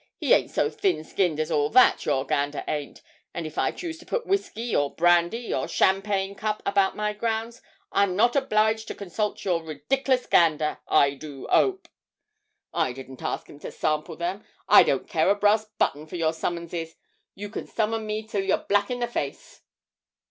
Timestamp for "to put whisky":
3.99-4.75